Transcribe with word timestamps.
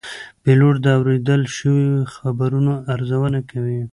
پیلوټ 0.43 0.75
د 0.83 0.87
اورېدل 0.97 1.41
شوو 1.55 1.85
خبرونو 2.15 2.73
ارزونه 2.93 3.39
کوي. 3.51 3.81